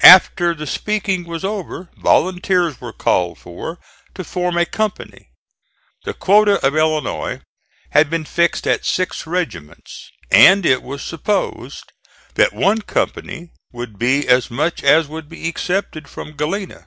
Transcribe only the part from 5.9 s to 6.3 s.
The